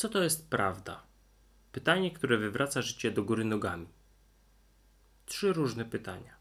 [0.00, 1.02] Co to jest prawda?
[1.72, 3.86] Pytanie, które wywraca życie do góry nogami.
[5.26, 6.34] Trzy różne pytania.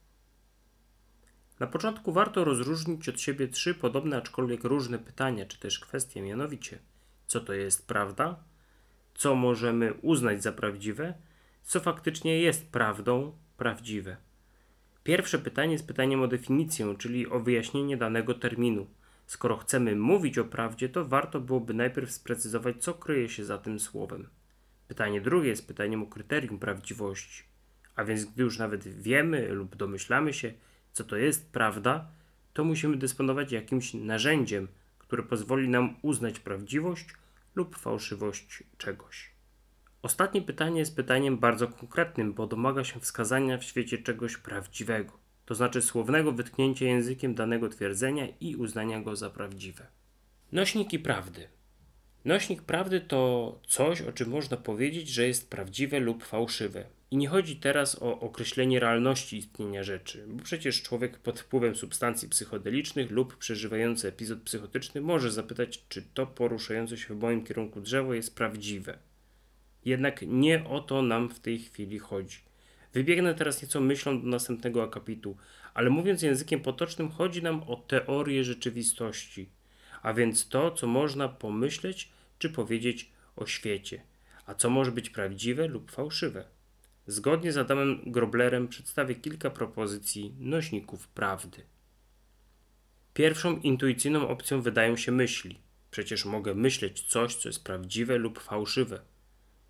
[1.59, 6.79] Na początku warto rozróżnić od siebie trzy podobne, aczkolwiek różne pytania, czy też kwestie, mianowicie:
[7.27, 8.43] co to jest prawda?
[9.15, 11.13] Co możemy uznać za prawdziwe?
[11.63, 14.17] Co faktycznie jest prawdą prawdziwe?
[15.03, 18.87] Pierwsze pytanie jest pytaniem o definicję, czyli o wyjaśnienie danego terminu.
[19.29, 23.79] Skoro chcemy mówić o prawdzie, to warto byłoby najpierw sprecyzować, co kryje się za tym
[23.79, 24.29] słowem.
[24.87, 27.43] Pytanie drugie jest pytaniem o kryterium prawdziwości.
[27.95, 30.53] A więc, gdy już nawet wiemy lub domyślamy się,
[30.93, 32.07] co to jest prawda,
[32.53, 34.67] to musimy dysponować jakimś narzędziem,
[34.99, 37.05] które pozwoli nam uznać prawdziwość
[37.55, 39.31] lub fałszywość czegoś.
[40.01, 45.55] Ostatnie pytanie jest pytaniem bardzo konkretnym, bo domaga się wskazania w świecie czegoś prawdziwego, to
[45.55, 49.87] znaczy słownego wytknięcia językiem danego twierdzenia i uznania go za prawdziwe.
[50.51, 51.47] Nośniki prawdy.
[52.25, 56.85] Nośnik prawdy to coś, o czym można powiedzieć, że jest prawdziwe lub fałszywe.
[57.11, 62.29] I nie chodzi teraz o określenie realności istnienia rzeczy, bo przecież człowiek pod wpływem substancji
[62.29, 68.13] psychodelicznych lub przeżywający epizod psychotyczny może zapytać, czy to poruszające się w moim kierunku drzewo
[68.13, 68.97] jest prawdziwe.
[69.85, 72.48] Jednak nie o to nam w tej chwili chodzi.
[72.93, 75.37] Wybiegnę teraz nieco myślą do następnego akapitu,
[75.73, 79.49] ale mówiąc językiem potocznym, chodzi nam o teorię rzeczywistości,
[80.01, 84.01] a więc to, co można pomyśleć czy powiedzieć o świecie,
[84.45, 86.45] a co może być prawdziwe lub fałszywe.
[87.07, 91.61] Zgodnie z Adamem Groblerem przedstawię kilka propozycji nośników prawdy.
[93.13, 95.59] Pierwszą intuicyjną opcją wydają się myśli.
[95.91, 99.01] Przecież mogę myśleć coś, co jest prawdziwe lub fałszywe.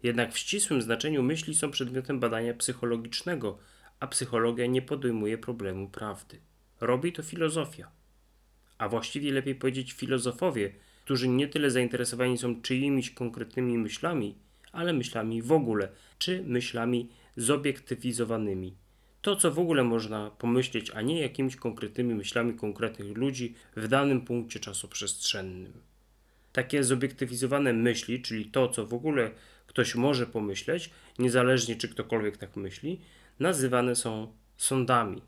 [0.03, 3.57] Jednak w ścisłym znaczeniu myśli są przedmiotem badania psychologicznego,
[3.99, 6.39] a psychologia nie podejmuje problemu prawdy.
[6.81, 7.91] Robi to filozofia.
[8.77, 14.35] A właściwie lepiej powiedzieć filozofowie, którzy nie tyle zainteresowani są czyimiś konkretnymi myślami,
[14.71, 18.75] ale myślami w ogóle, czy myślami zobiektywizowanymi.
[19.21, 24.21] To, co w ogóle można pomyśleć, a nie jakimiś konkretnymi myślami konkretnych ludzi w danym
[24.21, 25.73] punkcie czasoprzestrzennym.
[26.53, 29.31] Takie zobiektywizowane myśli, czyli to, co w ogóle
[29.69, 33.01] ktoś może pomyśleć, niezależnie czy ktokolwiek tak myśli,
[33.39, 35.21] nazywane są sądami.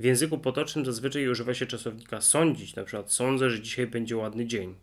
[0.00, 4.46] W języku potocznym zazwyczaj używa się czasownika sądzić, na przykład sądzę, że dzisiaj będzie ładny
[4.46, 4.74] dzień.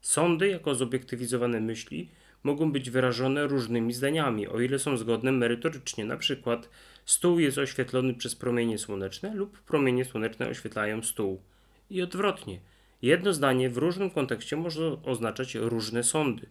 [0.00, 2.10] Sądy jako zobiektywizowane myśli
[2.42, 6.04] mogą być wyrażone różnymi zdaniami, o ile są zgodne merytorycznie.
[6.04, 6.70] Na przykład
[7.04, 11.42] stół jest oświetlony przez promienie słoneczne lub promienie słoneczne oświetlają stół.
[11.90, 12.60] I odwrotnie.
[13.02, 16.46] Jedno zdanie w różnym kontekście może oznaczać różne sądy.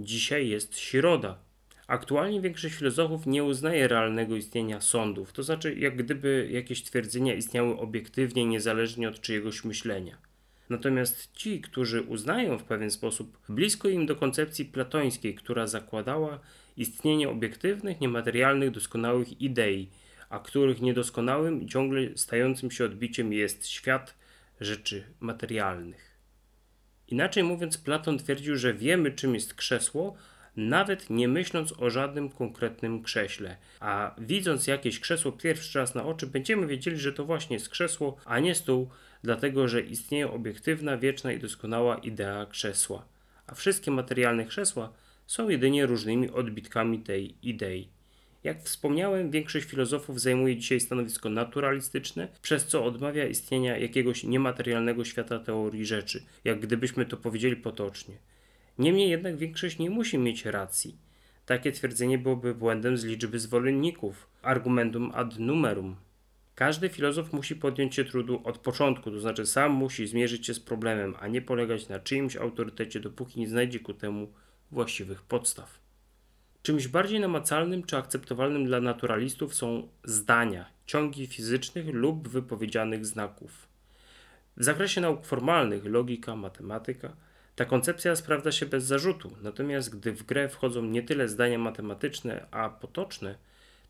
[0.00, 1.38] Dzisiaj jest środa.
[1.86, 7.78] Aktualnie większość filozofów nie uznaje realnego istnienia sądów, to znaczy jak gdyby jakieś twierdzenia istniały
[7.78, 10.18] obiektywnie, niezależnie od czyjegoś myślenia.
[10.70, 16.40] Natomiast ci, którzy uznają w pewien sposób blisko im do koncepcji platońskiej, która zakładała
[16.76, 19.88] istnienie obiektywnych, niematerialnych, doskonałych idei,
[20.30, 24.14] a których niedoskonałym ciągle stającym się odbiciem jest świat
[24.60, 26.13] rzeczy materialnych.
[27.14, 30.16] Inaczej mówiąc, Platon twierdził, że wiemy, czym jest krzesło,
[30.56, 33.56] nawet nie myśląc o żadnym konkretnym krześle.
[33.80, 38.16] A widząc jakieś krzesło pierwszy raz na oczy, będziemy wiedzieli, że to właśnie jest krzesło,
[38.24, 38.88] a nie stół,
[39.22, 43.04] dlatego że istnieje obiektywna, wieczna i doskonała idea krzesła.
[43.46, 44.92] A wszystkie materialne krzesła
[45.26, 47.88] są jedynie różnymi odbitkami tej idei.
[48.44, 55.38] Jak wspomniałem, większość filozofów zajmuje dzisiaj stanowisko naturalistyczne, przez co odmawia istnienia jakiegoś niematerialnego świata
[55.38, 58.14] teorii rzeczy, jak gdybyśmy to powiedzieli potocznie.
[58.78, 60.96] Niemniej jednak większość nie musi mieć racji.
[61.46, 65.96] Takie twierdzenie byłoby błędem z liczby zwolenników, argumentum ad numerum.
[66.54, 70.60] Każdy filozof musi podjąć się trudu od początku, to znaczy sam musi zmierzyć się z
[70.60, 74.32] problemem, a nie polegać na czyimś autorytecie, dopóki nie znajdzie ku temu
[74.70, 75.83] właściwych podstaw.
[76.64, 83.68] Czymś bardziej namacalnym czy akceptowalnym dla naturalistów są zdania, ciągi fizycznych lub wypowiedzianych znaków.
[84.56, 87.16] W zakresie nauk formalnych, logika, matematyka,
[87.56, 92.46] ta koncepcja sprawdza się bez zarzutu, natomiast gdy w grę wchodzą nie tyle zdania matematyczne,
[92.50, 93.34] a potoczne,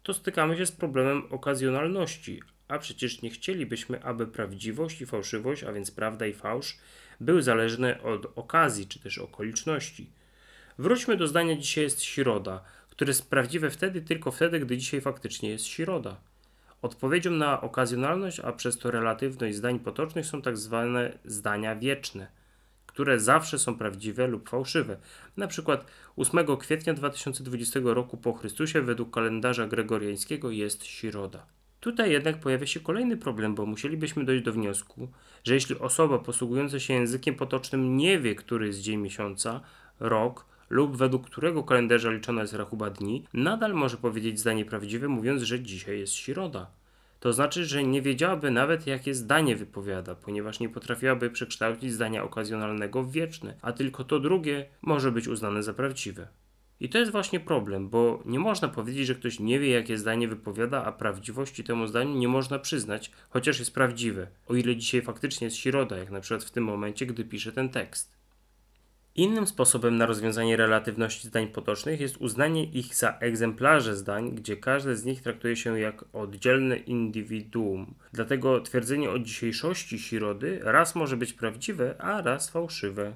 [0.03, 5.73] to stykamy się z problemem okazjonalności, a przecież nie chcielibyśmy, aby prawdziwość i fałszywość, a
[5.73, 6.79] więc prawda i fałsz,
[7.21, 10.11] były zależne od okazji czy też okoliczności.
[10.79, 15.49] Wróćmy do zdania dzisiaj jest środa, które jest prawdziwe wtedy tylko wtedy, gdy dzisiaj faktycznie
[15.49, 16.17] jest środa.
[16.83, 22.27] Odpowiedzią na okazjonalność, a przez to relatywność zdań potocznych są tak zwane zdania wieczne,
[22.87, 24.97] które zawsze są prawdziwe lub fałszywe.
[25.37, 25.87] Na przykład
[26.17, 31.47] 8 kwietnia 2020 roku po Chrystusie według kalendarza gregoriańskiego jest środa.
[31.81, 35.09] Tutaj jednak pojawia się kolejny problem, bo musielibyśmy dojść do wniosku,
[35.45, 39.61] że jeśli osoba posługująca się językiem potocznym nie wie, który jest dzień miesiąca,
[40.01, 45.43] rok lub według którego kalendarza liczona jest rachuba dni, nadal może powiedzieć zdanie prawdziwe, mówiąc,
[45.43, 46.71] że dzisiaj jest środa.
[47.21, 53.03] To znaczy, że nie wiedziałaby nawet, jakie zdanie wypowiada, ponieważ nie potrafiłaby przekształcić zdania okazjonalnego
[53.03, 56.29] w wieczne, a tylko to drugie może być uznane za prawdziwe.
[56.81, 60.29] I to jest właśnie problem, bo nie można powiedzieć, że ktoś nie wie, jakie zdanie
[60.29, 65.45] wypowiada, a prawdziwości temu zdaniu nie można przyznać, chociaż jest prawdziwe, o ile dzisiaj faktycznie
[65.45, 68.24] jest środa, jak na przykład w tym momencie, gdy piszę ten tekst.
[69.17, 74.97] Innym sposobem na rozwiązanie relatywności zdań potocznych jest uznanie ich za egzemplarze zdań, gdzie każde
[74.97, 77.95] z nich traktuje się jak oddzielne indywiduum.
[78.13, 83.15] Dlatego twierdzenie o dzisiejszości środy raz może być prawdziwe, a raz fałszywe.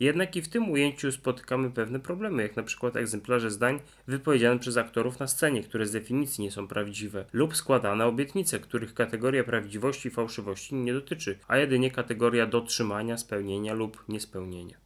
[0.00, 4.76] Jednak i w tym ujęciu spotykamy pewne problemy, jak na przykład egzemplarze zdań wypowiedziane przez
[4.76, 10.08] aktorów na scenie, które z definicji nie są prawdziwe, lub składane obietnice, których kategoria prawdziwości
[10.08, 14.83] i fałszywości nie dotyczy, a jedynie kategoria dotrzymania, spełnienia lub niespełnienia.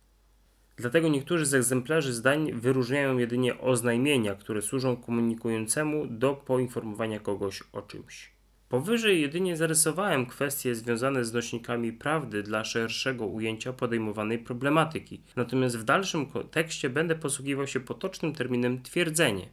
[0.79, 7.83] Dlatego niektórzy z egzemplarzy zdań wyróżniają jedynie oznajmienia, które służą komunikującemu do poinformowania kogoś o
[7.83, 8.33] czymś.
[8.69, 15.85] Powyżej jedynie zarysowałem kwestie związane z nośnikami prawdy dla szerszego ujęcia podejmowanej problematyki, natomiast w
[15.85, 19.49] dalszym kontekście będę posługiwał się potocznym terminem twierdzenie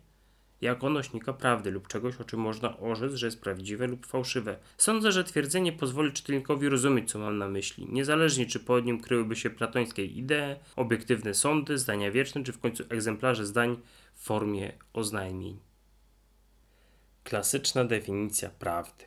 [0.65, 4.57] jako nośnika prawdy lub czegoś, o czym można orzec, że jest prawdziwe lub fałszywe.
[4.77, 9.35] Sądzę, że twierdzenie pozwoli czytelnikowi rozumieć, co mam na myśli, niezależnie czy pod nim kryłyby
[9.35, 13.77] się platońskie idee, obiektywne sądy, zdania wieczne, czy w końcu egzemplarze zdań
[14.13, 15.59] w formie oznajmień.
[17.23, 19.05] Klasyczna definicja prawdy.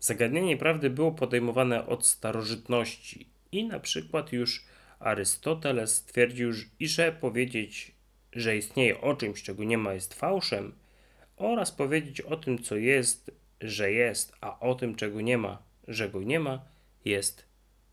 [0.00, 4.64] Zagadnienie prawdy było podejmowane od starożytności i na przykład już
[5.00, 7.99] Arystoteles stwierdził, że powiedzieć,
[8.32, 10.72] że istnieje o czymś, czego nie ma, jest fałszem,
[11.36, 13.30] oraz powiedzieć o tym, co jest,
[13.60, 16.64] że jest, a o tym, czego nie ma, że go nie ma,
[17.04, 17.44] jest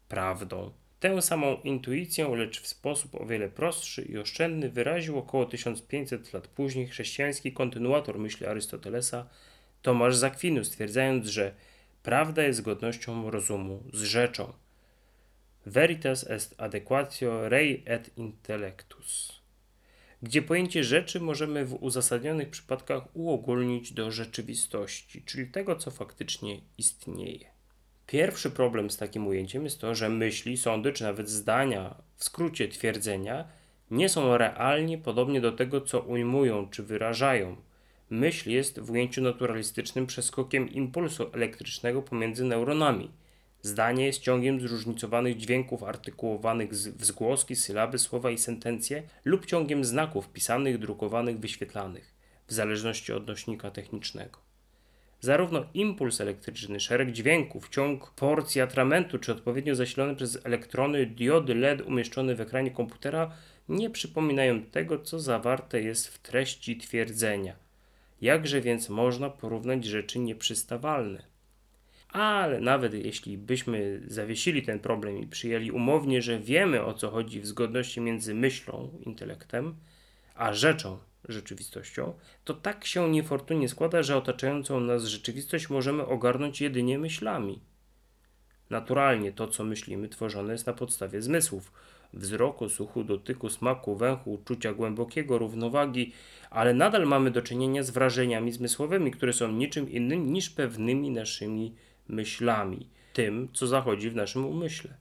[0.10, 0.72] prawdą.
[1.00, 6.48] Tę samą intuicję, lecz w sposób o wiele prostszy i oszczędny, wyraził około 1500 lat
[6.48, 9.28] później chrześcijański kontynuator myśli Arystotelesa
[9.82, 11.54] Tomasz Zakwinu, stwierdzając, że
[12.04, 14.54] prawda jest zgodnością rozumu z rzeczą.
[15.66, 19.42] Veritas est adequatio rei et intellectus.
[20.24, 27.46] Gdzie pojęcie rzeczy możemy w uzasadnionych przypadkach uogólnić do rzeczywistości, czyli tego, co faktycznie istnieje.
[28.08, 32.68] Pierwszy problem z takim ujęciem jest to, że myśli, sądy czy nawet zdania, w skrócie
[32.68, 33.48] twierdzenia,
[33.92, 37.56] nie są realnie podobnie do tego, co ujmują czy wyrażają.
[38.10, 43.12] Myśl jest w ujęciu naturalistycznym przeskokiem impulsu elektrycznego pomiędzy neuronami.
[43.68, 50.30] Zdanie jest ciągiem zróżnicowanych dźwięków artykułowanych w zgłoski, sylaby, słowa i sentencje lub ciągiem znaków
[50.30, 52.14] pisanych, drukowanych, wyświetlanych,
[52.48, 54.40] w zależności od nośnika technicznego.
[55.20, 61.82] Zarówno impuls elektryczny, szereg dźwięków, ciąg porcji atramentu czy odpowiednio zasilony przez elektrony diody LED
[61.82, 63.32] umieszczone w ekranie komputera
[63.70, 67.56] nie przypominają tego, co zawarte jest w treści twierdzenia.
[68.22, 71.37] Jakże więc można porównać rzeczy nieprzystawalne?
[72.10, 77.42] Ale nawet jeśli byśmy zawiesili ten problem i przyjęli umownie, że wiemy o co chodzi
[77.42, 79.76] w zgodności między myślą, intelektem,
[80.36, 80.98] a rzeczą,
[81.30, 82.14] rzeczywistością,
[82.44, 87.62] to tak się niefortunnie składa, że otaczającą nas rzeczywistość możemy ogarnąć jedynie myślami.
[88.70, 91.72] Naturalnie to, co myślimy, tworzone jest na podstawie zmysłów
[92.14, 96.14] wzroku, słuchu, dotyku, smaku, węchu, uczucia głębokiego, równowagi,
[96.50, 101.76] ale nadal mamy do czynienia z wrażeniami zmysłowymi, które są niczym innym niż pewnymi naszymi
[102.10, 104.98] myślami, tym, co zachodzi w naszym umyśle.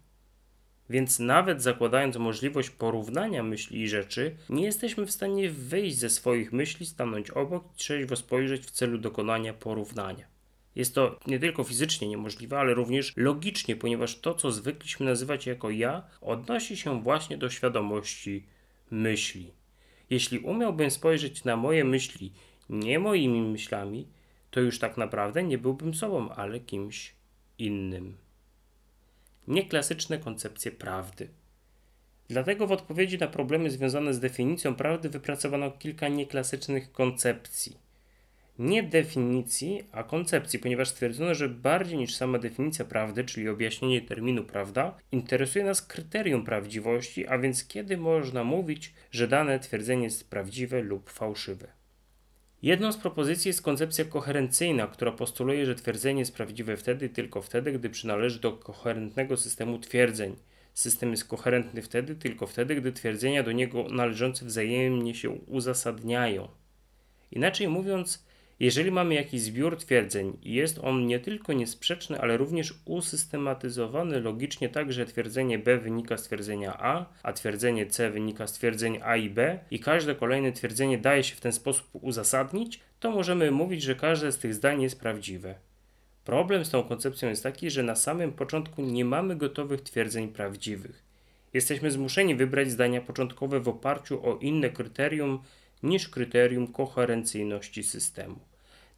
[0.91, 6.53] Więc nawet zakładając możliwość porównania myśli i rzeczy, nie jesteśmy w stanie wyjść ze swoich
[6.53, 10.27] myśli, stanąć obok i trzeźwo spojrzeć w celu dokonania porównania.
[10.77, 15.71] Jest to nie tylko fizycznie niemożliwe, ale również logicznie, ponieważ to, co zwykliśmy nazywać jako
[15.71, 18.47] ja, odnosi się właśnie do świadomości
[18.91, 19.53] myśli.
[20.11, 22.33] Jeśli umiałbym spojrzeć na moje myśli
[22.71, 24.07] nie moimi myślami,
[24.57, 27.15] to już tak naprawdę nie byłbym sobą, ale kimś
[27.59, 28.17] innym.
[29.49, 31.29] Nieklasyczne koncepcje prawdy.
[32.29, 37.77] Dlatego w odpowiedzi na problemy związane z definicją prawdy wypracowano kilka nieklasycznych koncepcji.
[38.59, 44.45] Nie definicji, a koncepcji, ponieważ stwierdzono, że bardziej niż sama definicja prawdy, czyli objaśnienie terminu
[44.45, 50.83] prawda, interesuje nas kryterium prawdziwości, a więc kiedy można mówić, że dane twierdzenie jest prawdziwe
[50.83, 51.77] lub fałszywe.
[52.63, 57.73] Jedną z propozycji jest koncepcja koherencyjna, która postuluje, że twierdzenie jest prawdziwe wtedy tylko wtedy,
[57.73, 60.37] gdy przynależy do koherentnego systemu twierdzeń.
[60.75, 66.49] System jest koherentny wtedy tylko wtedy, gdy twierdzenia do niego należące wzajemnie się uzasadniają.
[67.33, 68.26] Inaczej mówiąc,
[68.61, 74.69] Jeżeli mamy jakiś zbiór twierdzeń i jest on nie tylko niesprzeczny, ale również usystematyzowany logicznie
[74.69, 79.17] tak, że twierdzenie B wynika z twierdzenia A, a twierdzenie C wynika z twierdzeń A
[79.17, 83.83] i B i każde kolejne twierdzenie daje się w ten sposób uzasadnić, to możemy mówić,
[83.83, 85.55] że każde z tych zdań jest prawdziwe.
[86.25, 91.03] Problem z tą koncepcją jest taki, że na samym początku nie mamy gotowych twierdzeń prawdziwych.
[91.55, 95.43] Jesteśmy zmuszeni wybrać zdania początkowe w oparciu o inne kryterium
[95.83, 98.39] niż kryterium koherencyjności systemu.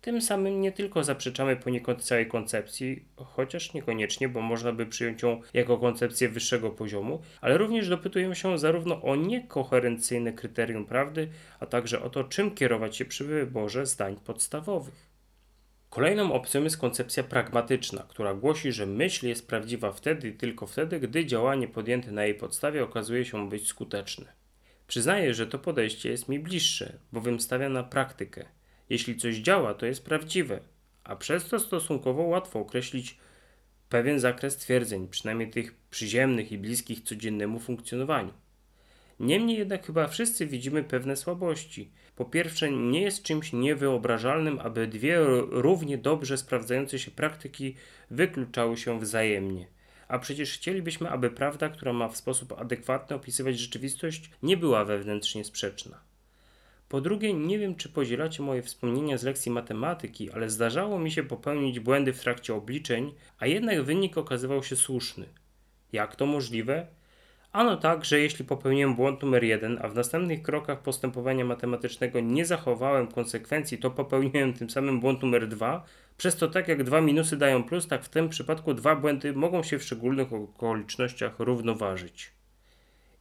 [0.00, 5.40] Tym samym nie tylko zaprzeczamy poniekąd całej koncepcji, chociaż niekoniecznie, bo można by przyjąć ją
[5.54, 11.28] jako koncepcję wyższego poziomu, ale również dopytujemy się zarówno o niekoherencyjne kryterium prawdy,
[11.60, 15.08] a także o to, czym kierować się przy wyborze zdań podstawowych.
[15.90, 21.00] Kolejną opcją jest koncepcja pragmatyczna, która głosi, że myśl jest prawdziwa wtedy i tylko wtedy,
[21.00, 24.37] gdy działanie podjęte na jej podstawie okazuje się być skuteczne.
[24.88, 28.44] Przyznaję, że to podejście jest mi bliższe, bowiem stawia na praktykę.
[28.90, 30.60] Jeśli coś działa, to jest prawdziwe,
[31.04, 33.18] a przez to stosunkowo łatwo określić
[33.88, 38.32] pewien zakres twierdzeń, przynajmniej tych przyziemnych i bliskich codziennemu funkcjonowaniu.
[39.20, 41.90] Niemniej jednak chyba wszyscy widzimy pewne słabości.
[42.16, 45.18] Po pierwsze, nie jest czymś niewyobrażalnym, aby dwie
[45.50, 47.74] równie dobrze sprawdzające się praktyki
[48.10, 49.66] wykluczały się wzajemnie.
[50.08, 55.44] A przecież chcielibyśmy, aby prawda, która ma w sposób adekwatny opisywać rzeczywistość, nie była wewnętrznie
[55.44, 56.00] sprzeczna.
[56.88, 61.22] Po drugie, nie wiem, czy podzielacie moje wspomnienia z lekcji matematyki, ale zdarzało mi się
[61.22, 65.26] popełnić błędy w trakcie obliczeń, a jednak wynik okazywał się słuszny.
[65.92, 66.86] Jak to możliwe?
[67.58, 72.46] Ano tak, że jeśli popełniłem błąd numer jeden, a w następnych krokach postępowania matematycznego nie
[72.46, 75.84] zachowałem konsekwencji, to popełniłem tym samym błąd numer dwa.
[76.16, 79.62] Przez to tak jak dwa minusy dają plus, tak w tym przypadku dwa błędy mogą
[79.62, 82.32] się w szczególnych okolicznościach równoważyć.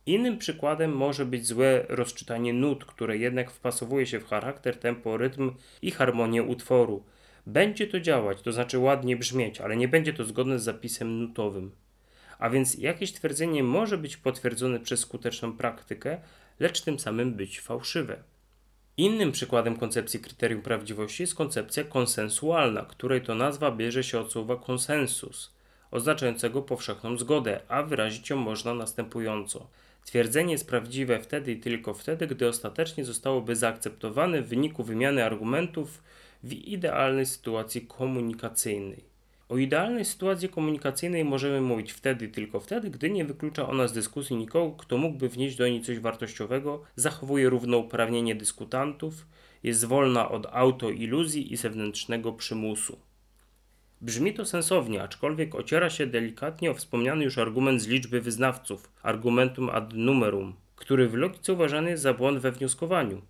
[0.06, 5.52] Innym przykładem może być złe rozczytanie nut, które jednak wpasowuje się w charakter, tempo, rytm
[5.82, 7.04] i harmonię utworu.
[7.48, 11.72] Będzie to działać, to znaczy ładnie brzmieć, ale nie będzie to zgodne z zapisem nutowym.
[12.40, 16.18] A więc jakieś twierdzenie może być potwierdzone przez skuteczną praktykę,
[16.60, 18.24] lecz tym samym być fałszywe.
[18.98, 24.56] Innym przykładem koncepcji kryterium prawdziwości jest koncepcja konsensualna, której to nazwa bierze się od słowa
[24.56, 25.54] konsensus,
[25.92, 29.68] oznaczającego powszechną zgodę, a wyrazić ją można następująco.
[30.06, 36.04] Twierdzenie jest prawdziwe wtedy i tylko wtedy, gdy ostatecznie zostałoby zaakceptowane w wyniku wymiany argumentów
[36.44, 39.17] w idealnej sytuacji komunikacyjnej.
[39.50, 44.36] O idealnej sytuacji komunikacyjnej możemy mówić wtedy tylko wtedy, gdy nie wyklucza ona z dyskusji
[44.36, 49.28] nikogo, kto mógłby wnieść do niej coś wartościowego, zachowuje równouprawnienie dyskutantów,
[49.64, 53.00] jest wolna od autoiluzji i zewnętrznego przymusu.
[54.02, 59.70] Brzmi to sensownie, aczkolwiek ociera się delikatnie o wspomniany już argument z liczby wyznawców, argumentum
[59.70, 63.22] ad numerum, który w logice uważany jest za błąd we wnioskowaniu.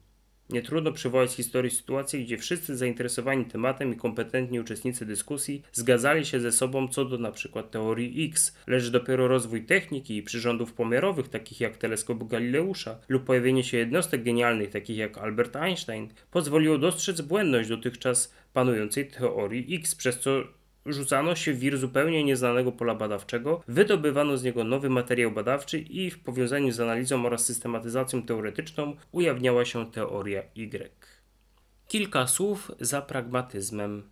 [0.49, 6.25] Nie trudno przywołać z historii sytuację, gdzie wszyscy zainteresowani tematem i kompetentni uczestnicy dyskusji zgadzali
[6.25, 7.63] się ze sobą co do np.
[7.63, 13.63] teorii X, lecz dopiero rozwój techniki i przyrządów pomiarowych takich jak teleskop Galileusza lub pojawienie
[13.63, 20.19] się jednostek genialnych takich jak Albert Einstein pozwoliło dostrzec błędność dotychczas panującej teorii X, przez
[20.19, 20.43] co
[20.87, 26.11] rzucano się w wir zupełnie nieznanego pola badawczego, wydobywano z niego nowy materiał badawczy i
[26.11, 30.91] w powiązaniu z analizą oraz systematyzacją teoretyczną ujawniała się teoria Y.
[31.87, 34.03] Kilka słów za pragmatyzmem.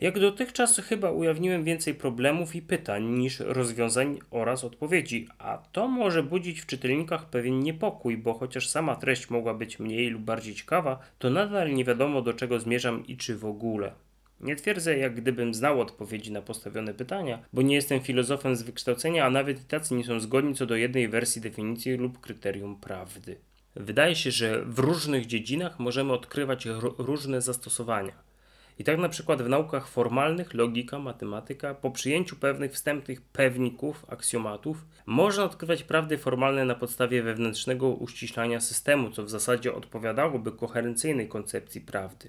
[0.00, 6.22] Jak dotychczas chyba ujawniłem więcej problemów i pytań niż rozwiązań oraz odpowiedzi, a to może
[6.22, 10.98] budzić w czytelnikach pewien niepokój, bo chociaż sama treść mogła być mniej lub bardziej ciekawa,
[11.18, 13.92] to nadal nie wiadomo do czego zmierzam i czy w ogóle.
[14.40, 19.26] Nie twierdzę, jak gdybym znał odpowiedzi na postawione pytania, bo nie jestem filozofem z wykształcenia,
[19.26, 23.36] a nawet i tacy nie są zgodni co do jednej wersji definicji lub kryterium prawdy.
[23.76, 26.68] Wydaje się, że w różnych dziedzinach możemy odkrywać
[26.98, 28.30] różne zastosowania.
[28.78, 34.84] I tak na przykład w naukach formalnych, logika, matematyka, po przyjęciu pewnych wstępnych pewników, aksjomatów,
[35.06, 41.80] można odkrywać prawdy formalne na podstawie wewnętrznego uściślania systemu, co w zasadzie odpowiadałoby koherencyjnej koncepcji
[41.80, 42.28] prawdy.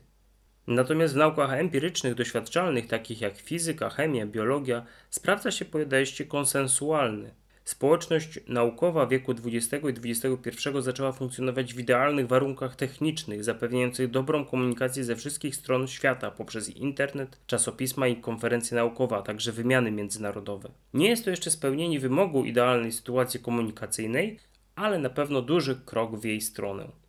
[0.71, 7.31] Natomiast w naukach empirycznych, doświadczalnych, takich jak fizyka, chemia, biologia, sprawdza się podejście konsensualne.
[7.63, 15.03] Społeczność naukowa wieku XX i XXI zaczęła funkcjonować w idealnych warunkach technicznych, zapewniających dobrą komunikację
[15.03, 20.69] ze wszystkich stron świata poprzez internet, czasopisma i konferencje naukowe, a także wymiany międzynarodowe.
[20.93, 24.39] Nie jest to jeszcze spełnienie wymogu idealnej sytuacji komunikacyjnej,
[24.75, 27.00] ale na pewno duży krok w jej stronę.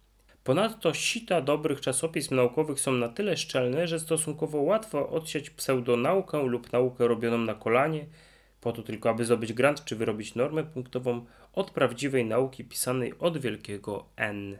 [0.44, 6.72] Ponadto sita dobrych czasopism naukowych są na tyle szczelne, że stosunkowo łatwo odsiać pseudonaukę lub
[6.72, 8.06] naukę robioną na kolanie,
[8.60, 13.38] po to tylko aby zdobyć grant czy wyrobić normę punktową od prawdziwej nauki pisanej od
[13.38, 14.58] wielkiego N.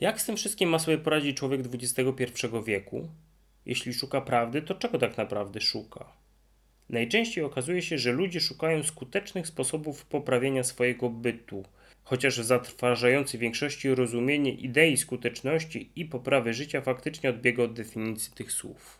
[0.00, 2.02] Jak z tym wszystkim ma sobie poradzić człowiek XXI
[2.64, 3.08] wieku?
[3.66, 6.06] Jeśli szuka prawdy, to czego tak naprawdę szuka?
[6.88, 11.64] Najczęściej okazuje się, że ludzie szukają skutecznych sposobów poprawienia swojego bytu,
[12.04, 18.98] chociaż zatrważający większości rozumienie idei skuteczności i poprawy życia faktycznie odbiega od definicji tych słów.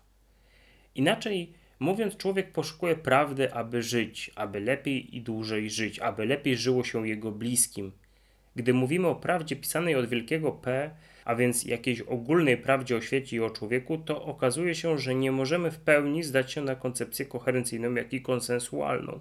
[0.95, 6.85] Inaczej mówiąc, człowiek poszukuje prawdy, aby żyć, aby lepiej i dłużej żyć, aby lepiej żyło
[6.85, 7.93] się jego bliskim.
[8.57, 10.91] Gdy mówimy o prawdzie pisanej od wielkiego P,
[11.25, 15.33] a więc jakiejś ogólnej prawdzie o świecie i o człowieku, to okazuje się, że nie
[15.33, 19.21] możemy w pełni zdać się na koncepcję koherencyjną, jak i konsensualną.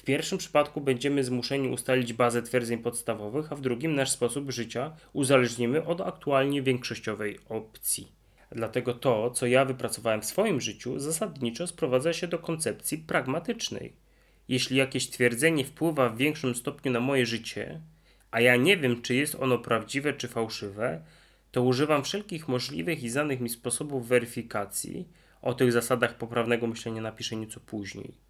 [0.00, 4.96] W pierwszym przypadku będziemy zmuszeni ustalić bazę twierdzeń podstawowych, a w drugim nasz sposób życia
[5.12, 8.12] uzależnimy od aktualnie większościowej opcji.
[8.52, 13.92] Dlatego to, co ja wypracowałem w swoim życiu, zasadniczo sprowadza się do koncepcji pragmatycznej.
[14.48, 17.80] Jeśli jakieś twierdzenie wpływa w większym stopniu na moje życie,
[18.30, 21.02] a ja nie wiem, czy jest ono prawdziwe czy fałszywe,
[21.50, 25.08] to używam wszelkich możliwych i znanych mi sposobów weryfikacji.
[25.42, 28.29] O tych zasadach poprawnego myślenia napiszę nieco później.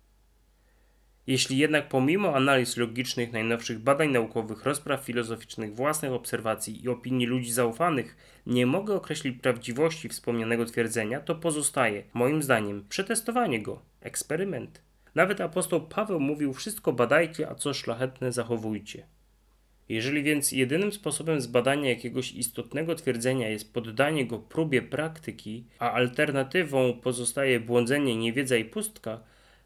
[1.30, 7.52] Jeśli jednak pomimo analiz logicznych najnowszych badań naukowych, rozpraw filozoficznych, własnych obserwacji i opinii ludzi
[7.52, 14.82] zaufanych nie mogę określić prawdziwości wspomnianego twierdzenia, to pozostaje, moim zdaniem, przetestowanie go, eksperyment.
[15.14, 19.06] Nawet apostoł Paweł mówił: Wszystko badajcie, a co szlachetne zachowujcie.
[19.88, 26.92] Jeżeli więc jedynym sposobem zbadania jakiegoś istotnego twierdzenia jest poddanie go próbie praktyki, a alternatywą
[26.92, 29.20] pozostaje błądzenie, niewiedza i pustka,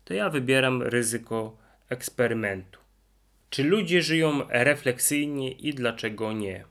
[0.04, 1.56] to ja wybieram ryzyko
[1.88, 2.80] eksperymentu.
[3.50, 6.64] Czy ludzie żyją refleksyjnie i dlaczego nie?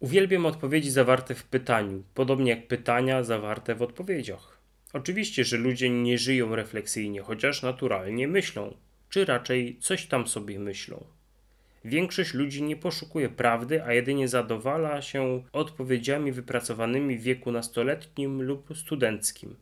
[0.00, 4.58] Uwielbiam odpowiedzi zawarte w pytaniu, podobnie jak pytania zawarte w odpowiedziach.
[4.92, 8.76] Oczywiście, że ludzie nie żyją refleksyjnie, chociaż naturalnie myślą,
[9.10, 11.04] czy raczej coś tam sobie myślą.
[11.84, 18.68] Większość ludzi nie poszukuje prawdy, a jedynie zadowala się odpowiedziami wypracowanymi w wieku nastoletnim lub
[18.76, 19.56] studenckim.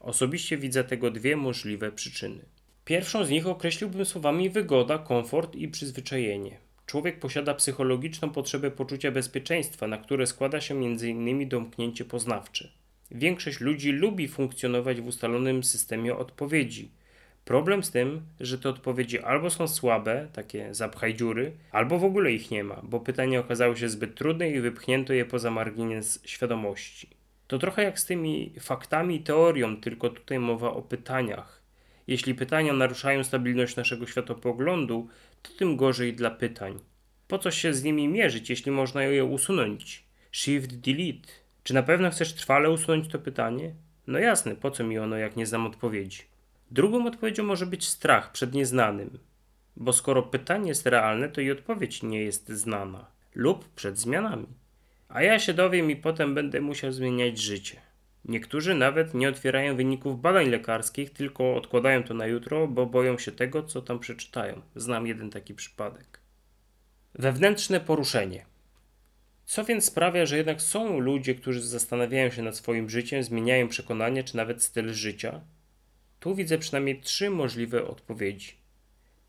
[0.00, 2.44] Osobiście widzę tego dwie możliwe przyczyny.
[2.84, 6.58] Pierwszą z nich określiłbym słowami wygoda, komfort i przyzwyczajenie.
[6.86, 11.48] Człowiek posiada psychologiczną potrzebę poczucia bezpieczeństwa, na które składa się m.in.
[11.48, 12.68] domknięcie poznawcze.
[13.10, 16.90] Większość ludzi lubi funkcjonować w ustalonym systemie odpowiedzi.
[17.44, 22.32] Problem z tym, że te odpowiedzi albo są słabe, takie zapchaj dziury, albo w ogóle
[22.32, 27.10] ich nie ma, bo pytanie okazało się zbyt trudne i wypchnięto je poza margines świadomości.
[27.46, 31.61] To trochę jak z tymi faktami i teorią, tylko tutaj mowa o pytaniach.
[32.06, 35.08] Jeśli pytania naruszają stabilność naszego światopoglądu,
[35.42, 36.78] to tym gorzej dla pytań.
[37.28, 40.04] Po co się z nimi mierzyć, jeśli można je usunąć?
[40.32, 41.28] Shift delete.
[41.62, 43.74] Czy na pewno chcesz trwale usunąć to pytanie?
[44.06, 46.22] No jasne, po co mi ono, jak nie znam odpowiedzi?
[46.70, 49.18] Drugą odpowiedzią może być strach przed nieznanym,
[49.76, 54.46] bo skoro pytanie jest realne, to i odpowiedź nie jest znana, lub przed zmianami.
[55.08, 57.76] A ja się dowiem i potem będę musiał zmieniać życie.
[58.24, 63.32] Niektórzy nawet nie otwierają wyników badań lekarskich, tylko odkładają to na jutro, bo boją się
[63.32, 64.62] tego, co tam przeczytają.
[64.76, 66.20] Znam jeden taki przypadek.
[67.14, 68.46] Wewnętrzne poruszenie.
[69.44, 74.22] Co więc sprawia, że jednak są ludzie, którzy zastanawiają się nad swoim życiem, zmieniają przekonania
[74.22, 75.40] czy nawet styl życia?
[76.20, 78.61] Tu widzę przynajmniej trzy możliwe odpowiedzi.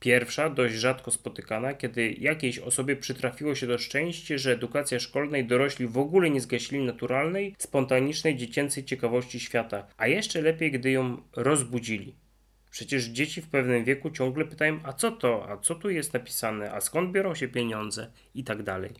[0.04, 5.46] Pierwsza, dość rzadko spotykana, kiedy jakiejś osobie przytrafiło się do szczęście, że edukacja szkolna i
[5.46, 11.18] dorośli w ogóle nie zgasili naturalnej, spontanicznej, dziecięcej ciekawości świata, a jeszcze lepiej, gdy ją
[11.36, 12.16] rozbudzili.
[12.72, 16.72] Przecież dzieci w pewnym wieku ciągle pytają, a co to, a co tu jest napisane,
[16.74, 18.92] a skąd biorą się pieniądze i tak dalej.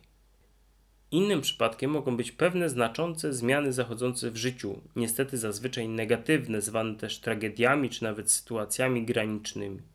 [1.10, 7.20] Innym przypadkiem mogą być pewne znaczące zmiany zachodzące w życiu, niestety zazwyczaj negatywne, zwane też
[7.20, 9.93] tragediami czy nawet sytuacjami granicznymi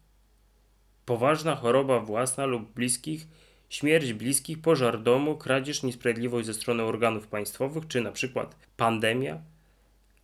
[1.10, 3.28] poważna choroba własna lub bliskich,
[3.70, 9.42] śmierć bliskich, pożar domu, kradzież, niesprawiedliwość ze strony organów państwowych, czy na przykład pandemia.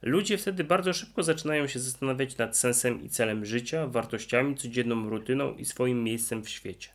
[0.02, 5.54] Ludzie wtedy bardzo szybko zaczynają się zastanawiać nad sensem i celem życia, wartościami, codzienną rutyną
[5.54, 6.90] i swoim miejscem w świecie.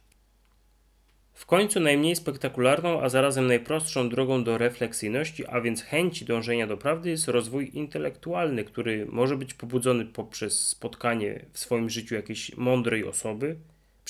[1.34, 6.76] W końcu najmniej spektakularną, a zarazem najprostszą drogą do refleksyjności, a więc chęci dążenia do
[6.76, 13.04] prawdy, jest rozwój intelektualny, który może być pobudzony poprzez spotkanie w swoim życiu jakiejś mądrej
[13.04, 13.56] osoby,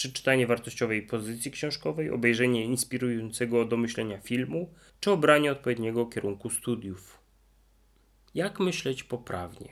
[0.01, 7.21] przeczytanie wartościowej pozycji książkowej, obejrzenie inspirującego do myślenia filmu, czy obranie odpowiedniego kierunku studiów.
[8.35, 9.69] Jak myśleć poprawnie?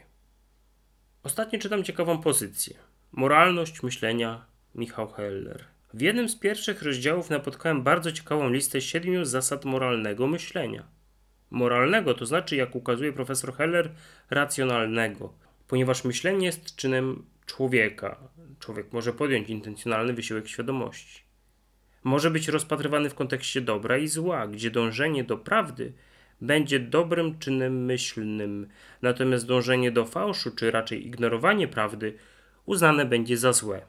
[1.23, 2.75] Ostatnio czytam ciekawą pozycję.
[3.13, 5.65] Moralność myślenia Michał Heller.
[5.95, 10.87] W jednym z pierwszych rozdziałów napotkałem bardzo ciekawą listę siedmiu zasad moralnego myślenia.
[11.51, 13.95] Moralnego to znaczy, jak ukazuje profesor Heller,
[14.31, 15.35] racjonalnego,
[15.69, 18.19] ponieważ myślenie jest czynem człowieka.
[18.59, 21.23] Człowiek może podjąć intencjonalny wysiłek świadomości.
[22.05, 25.93] Może być rozpatrywany w kontekście dobra i zła, gdzie dążenie do prawdy
[26.41, 28.69] będzie dobrym czynem myślnym,
[29.03, 32.15] natomiast dążenie do fałszu, czy raczej ignorowanie prawdy,
[32.67, 33.83] uznane będzie za złe.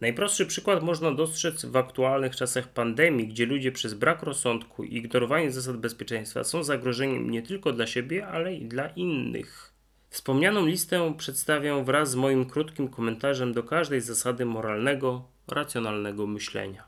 [0.00, 5.50] Najprostszy przykład można dostrzec w aktualnych czasach pandemii, gdzie ludzie przez brak rozsądku i ignorowanie
[5.50, 9.75] zasad bezpieczeństwa są zagrożeniem nie tylko dla siebie, ale i dla innych.
[10.10, 16.84] Wspomnianą listę przedstawiam wraz z moim krótkim komentarzem do każdej zasady moralnego, racjonalnego myślenia.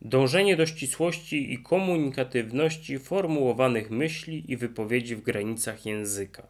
[0.00, 6.46] Dążenie do ścisłości i komunikatywności formułowanych myśli i wypowiedzi w granicach języka.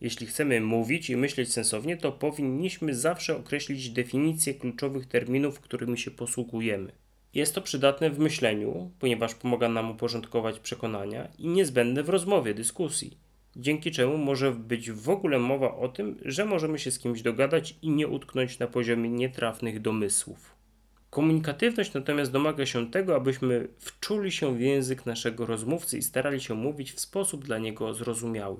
[0.00, 6.10] Jeśli chcemy mówić i myśleć sensownie, to powinniśmy zawsze określić definicję kluczowych terminów, którymi się
[6.10, 6.92] posługujemy.
[7.34, 13.18] Jest to przydatne w myśleniu, ponieważ pomaga nam uporządkować przekonania i niezbędne w rozmowie, dyskusji,
[13.56, 17.76] dzięki czemu może być w ogóle mowa o tym, że możemy się z kimś dogadać
[17.82, 20.56] i nie utknąć na poziomie nietrafnych domysłów.
[21.10, 26.54] Komunikatywność natomiast domaga się tego, abyśmy wczuli się w język naszego rozmówcy i starali się
[26.54, 28.56] mówić w sposób dla niego zrozumiały.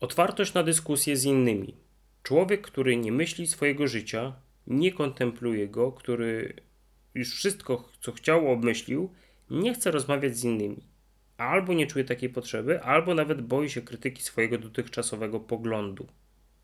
[0.00, 1.74] Otwartość na dyskusję z innymi.
[2.22, 4.32] Człowiek, który nie myśli swojego życia,
[4.66, 6.54] nie kontempluje go, który
[7.14, 9.10] już wszystko, co chciał, obmyślił,
[9.50, 10.91] nie chce rozmawiać z innymi.
[11.42, 16.06] Albo nie czuje takiej potrzeby, albo nawet boi się krytyki swojego dotychczasowego poglądu.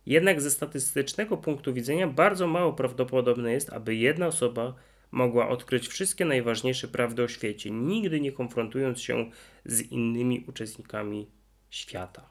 [0.07, 4.75] Jednak ze statystycznego punktu widzenia bardzo mało prawdopodobne jest, aby jedna osoba
[5.11, 9.31] mogła odkryć wszystkie najważniejsze prawdy o świecie, nigdy nie konfrontując się
[9.65, 11.31] z innymi uczestnikami
[11.71, 12.29] świata.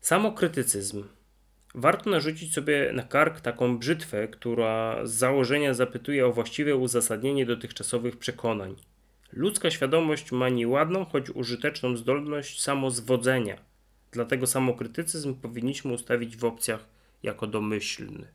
[0.00, 1.04] Samokrytycyzm.
[1.74, 8.16] Warto narzucić sobie na kark taką brzytwę, która z założenia zapytuje o właściwe uzasadnienie dotychczasowych
[8.16, 8.76] przekonań.
[9.32, 13.56] Ludzka świadomość ma nieładną, choć użyteczną zdolność samozwodzenia.
[14.10, 16.88] Dlatego samokrytycyzm powinniśmy ustawić w opcjach
[17.22, 18.26] jako domyślny.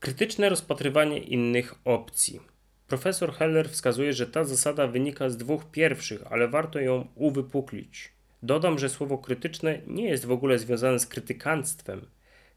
[0.00, 2.40] Krytyczne rozpatrywanie innych opcji.
[2.86, 8.12] Profesor Heller wskazuje, że ta zasada wynika z dwóch pierwszych, ale warto ją uwypuklić.
[8.42, 12.06] Dodam, że słowo krytyczne nie jest w ogóle związane z krytykanstwem.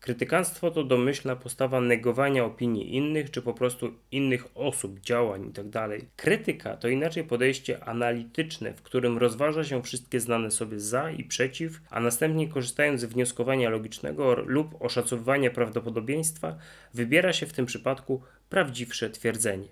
[0.01, 5.71] Krytykanstwo to domyślna postawa negowania opinii innych, czy po prostu innych osób, działań itd.
[5.71, 11.23] Tak Krytyka to inaczej podejście analityczne, w którym rozważa się wszystkie znane sobie za i
[11.23, 16.57] przeciw, a następnie korzystając z wnioskowania logicznego lub oszacowywania prawdopodobieństwa,
[16.93, 19.67] wybiera się w tym przypadku prawdziwsze twierdzenie.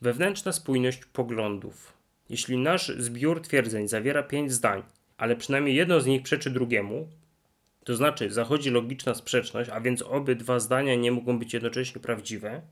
[0.00, 1.92] Wewnętrzna spójność poglądów.
[2.30, 4.82] Jeśli nasz zbiór twierdzeń zawiera pięć zdań,
[5.16, 7.08] ale przynajmniej jedno z nich przeczy drugiemu,
[7.86, 12.62] to znaczy zachodzi logiczna sprzeczność, a więc obydwa zdania nie mogą być jednocześnie prawdziwe,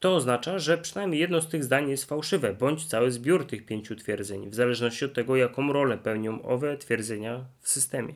[0.00, 3.96] to oznacza, że przynajmniej jedno z tych zdań jest fałszywe, bądź cały zbiór tych pięciu
[3.96, 8.14] twierdzeń, w zależności od tego, jaką rolę pełnią owe twierdzenia w systemie.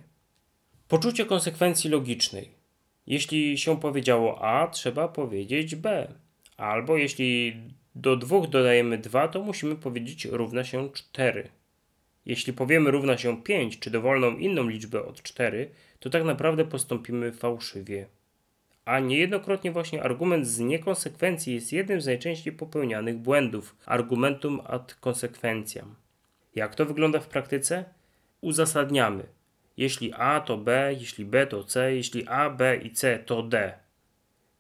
[0.89, 2.49] Poczucie konsekwencji logicznej.
[3.07, 6.15] Jeśli się powiedziało A, trzeba powiedzieć B.
[6.57, 7.57] Albo jeśli
[7.95, 11.49] do dwóch dodajemy 2, to musimy powiedzieć równa się 4.
[12.27, 15.71] Jeśli powiemy równa się 5 czy dowolną inną liczbę od 4,
[16.03, 18.07] to tak naprawdę postąpimy fałszywie.
[18.85, 25.95] A niejednokrotnie właśnie argument z niekonsekwencji jest jednym z najczęściej popełnianych błędów argumentum ad konsekwencjam.
[26.55, 27.85] Jak to wygląda w praktyce?
[28.41, 29.25] Uzasadniamy.
[29.77, 33.75] Jeśli A to B, jeśli B to C, jeśli A, B i C to D.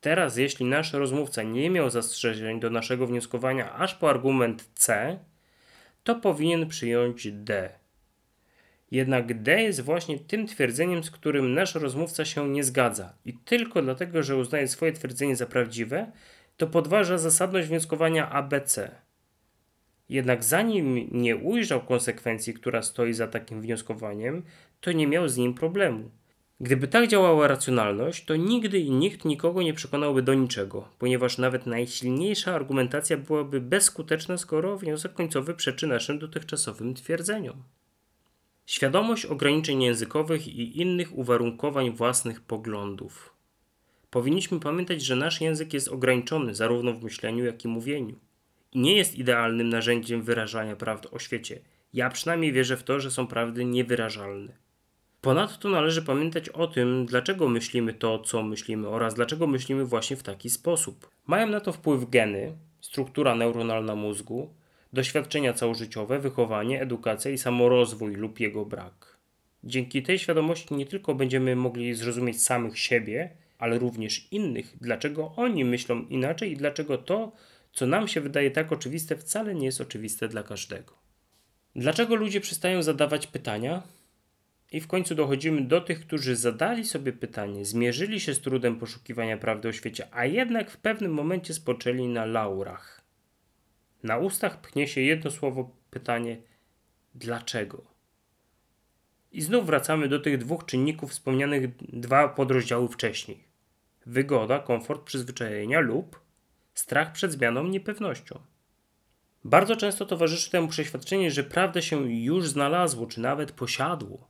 [0.00, 5.18] Teraz, jeśli nasz rozmówca nie miał zastrzeżeń do naszego wnioskowania aż po argument C,
[6.05, 7.81] to powinien przyjąć D.
[8.92, 13.83] Jednak D jest właśnie tym twierdzeniem, z którym nasz rozmówca się nie zgadza i tylko
[13.83, 16.12] dlatego, że uznaje swoje twierdzenie za prawdziwe,
[16.57, 18.90] to podważa zasadność wnioskowania ABC.
[20.09, 24.42] Jednak zanim nie ujrzał konsekwencji, która stoi za takim wnioskowaniem,
[24.81, 26.11] to nie miał z nim problemu.
[26.61, 31.66] Gdyby tak działała racjonalność, to nigdy i nikt nikogo nie przekonałby do niczego, ponieważ nawet
[31.66, 37.62] najsilniejsza argumentacja byłaby bezskuteczna, skoro wniosek końcowy przeczy naszym dotychczasowym twierdzeniom.
[38.66, 43.35] Świadomość ograniczeń językowych i innych uwarunkowań własnych poglądów.
[44.11, 48.16] Powinniśmy pamiętać, że nasz język jest ograniczony zarówno w myśleniu, jak i mówieniu.
[48.72, 51.61] I nie jest idealnym narzędziem wyrażania prawd o świecie.
[51.94, 54.53] Ja przynajmniej wierzę w to, że są prawdy niewyrażalne.
[55.20, 60.22] Ponadto należy pamiętać o tym, dlaczego myślimy to, co myślimy oraz dlaczego myślimy właśnie w
[60.22, 61.11] taki sposób.
[61.27, 64.55] Mają na to wpływ geny, struktura neuronalna mózgu,
[64.92, 69.16] doświadczenia całożyciowe, wychowanie, edukacja i samorozwój lub jego brak.
[69.64, 75.64] Dzięki tej świadomości nie tylko będziemy mogli zrozumieć samych siebie, ale również innych, dlaczego oni
[75.64, 77.33] myślą inaczej i dlaczego to,
[77.72, 80.98] co nam się wydaje tak oczywiste, wcale nie jest oczywiste dla każdego.
[81.76, 83.83] Dlaczego ludzie przestają zadawać pytania?
[84.72, 89.37] I w końcu dochodzimy do tych, którzy zadali sobie pytanie, zmierzyli się z trudem poszukiwania
[89.37, 93.01] prawdy o świecie, a jednak w pewnym momencie spoczęli na laurach.
[94.02, 96.36] Na ustach pchnie się jedno słowo pytanie:
[97.14, 97.82] dlaczego?
[99.32, 103.44] I znów wracamy do tych dwóch czynników wspomnianych dwa podrozdziały wcześniej.
[104.06, 106.20] Wygoda, komfort, przyzwyczajenia lub
[106.74, 108.40] strach przed zmianą, niepewnością.
[109.44, 114.28] Bardzo często towarzyszy temu przeświadczenie, że prawdę się już znalazło, czy nawet posiadło.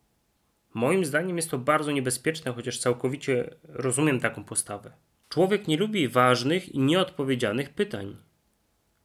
[0.75, 4.93] Moim zdaniem jest to bardzo niebezpieczne, chociaż całkowicie rozumiem taką postawę.
[5.29, 8.17] Człowiek nie lubi ważnych i nieodpowiedzianych pytań.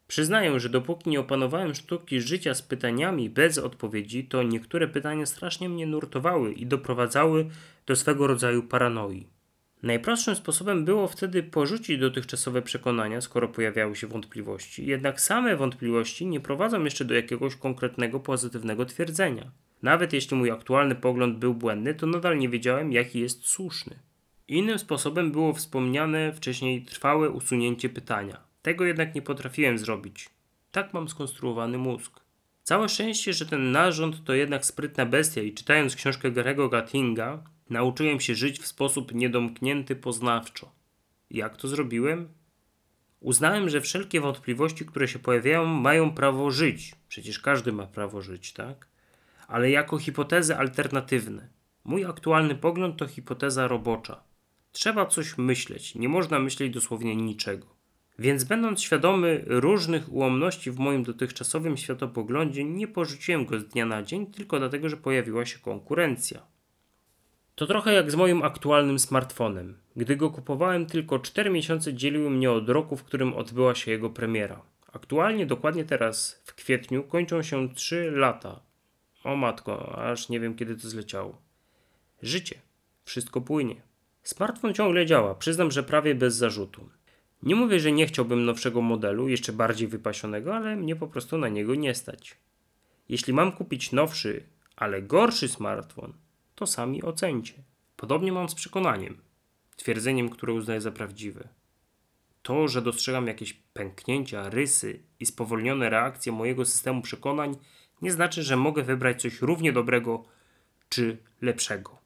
[0.07, 5.69] Przyznaję, że dopóki nie opanowałem sztuki życia z pytaniami bez odpowiedzi, to niektóre pytania strasznie
[5.69, 7.49] mnie nurtowały i doprowadzały
[7.85, 9.27] do swego rodzaju paranoi.
[9.83, 14.85] Najprostszym sposobem było wtedy porzucić dotychczasowe przekonania, skoro pojawiały się wątpliwości.
[14.85, 19.51] Jednak same wątpliwości nie prowadzą jeszcze do jakiegoś konkretnego pozytywnego twierdzenia.
[19.81, 23.99] Nawet jeśli mój aktualny pogląd był błędny, to nadal nie wiedziałem, jaki jest słuszny.
[24.47, 28.46] Innym sposobem było wspomniane wcześniej trwałe usunięcie pytania.
[28.67, 30.29] Tego jednak nie potrafiłem zrobić.
[30.71, 32.19] Tak mam skonstruowany mózg.
[32.63, 38.19] Całe szczęście, że ten narząd to jednak sprytna bestia i czytając książkę Garego Gattinga, nauczyłem
[38.19, 40.71] się żyć w sposób niedomknięty poznawczo.
[41.31, 42.29] Jak to zrobiłem?
[43.19, 46.95] Uznałem, że wszelkie wątpliwości, które się pojawiają, mają prawo żyć.
[47.09, 48.87] Przecież każdy ma prawo żyć, tak?
[49.47, 51.47] Ale jako hipotezy alternatywne.
[51.83, 54.23] Mój aktualny pogląd to hipoteza robocza.
[54.71, 57.76] Trzeba coś myśleć, nie można myśleć dosłownie niczego.
[58.19, 64.03] Więc będąc świadomy różnych ułomności w moim dotychczasowym światopoglądzie, nie porzuciłem go z dnia na
[64.03, 66.41] dzień, tylko dlatego, że pojawiła się konkurencja.
[67.55, 69.77] To trochę jak z moim aktualnym smartfonem.
[69.95, 74.09] Gdy go kupowałem, tylko 4 miesiące dzieliły mnie od roku, w którym odbyła się jego
[74.09, 74.61] premiera.
[74.93, 78.59] Aktualnie, dokładnie teraz, w kwietniu, kończą się 3 lata.
[79.23, 81.41] O matko, aż nie wiem kiedy to zleciało.
[82.21, 82.55] Życie.
[83.05, 83.81] Wszystko płynie.
[84.23, 86.89] Smartfon ciągle działa, przyznam, że prawie bez zarzutu.
[87.43, 91.49] Nie mówię, że nie chciałbym nowszego modelu, jeszcze bardziej wypasionego, ale mnie po prostu na
[91.49, 92.37] niego nie stać.
[93.09, 94.43] Jeśli mam kupić nowszy,
[94.75, 96.13] ale gorszy smartfon,
[96.55, 97.53] to sami ocencie.
[97.97, 99.17] Podobnie mam z przekonaniem,
[99.75, 101.49] twierdzeniem, które uznaję za prawdziwe.
[102.41, 107.57] To, że dostrzegam jakieś pęknięcia, rysy i spowolnione reakcje mojego systemu przekonań,
[108.01, 110.25] nie znaczy, że mogę wybrać coś równie dobrego
[110.89, 111.97] czy lepszego.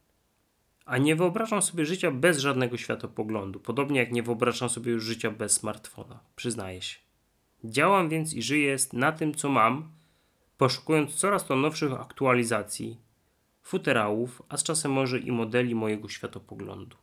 [0.92, 5.32] A nie wyobrażam sobie życia bez żadnego światopoglądu, podobnie jak nie wyobrażam sobie już życia
[5.32, 7.00] bez smartfona, przyznaję się.
[7.64, 9.92] Działam więc i żyję na tym, co mam,
[10.58, 12.98] poszukując coraz to nowszych aktualizacji,
[13.62, 16.98] futerałów, a z czasem może i modeli mojego światopoglądu.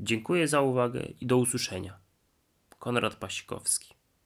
[0.00, 1.98] Dziękuję za uwagę i do usłyszenia.
[2.78, 3.97] Konrad Pasikowski